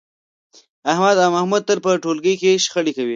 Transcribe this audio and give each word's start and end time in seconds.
احمد 0.91 1.15
او 1.23 1.29
محمود 1.35 1.63
تل 1.67 1.79
په 1.85 1.91
ټولگي 2.03 2.35
کې 2.41 2.61
شخړې 2.65 2.91
کوي 2.97 3.09